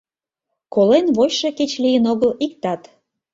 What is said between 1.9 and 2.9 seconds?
огыл иктат.